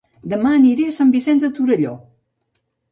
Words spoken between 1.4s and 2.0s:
de Torelló